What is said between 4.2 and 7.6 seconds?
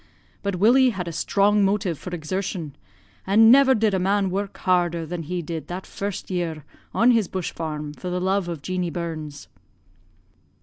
work harder than he did that first year on his bush